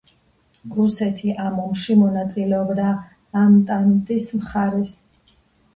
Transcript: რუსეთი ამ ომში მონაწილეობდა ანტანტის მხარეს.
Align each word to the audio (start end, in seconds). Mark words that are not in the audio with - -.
რუსეთი 0.77 1.35
ამ 1.43 1.59
ომში 1.65 1.97
მონაწილეობდა 2.01 2.89
ანტანტის 3.45 4.33
მხარეს. 4.41 4.99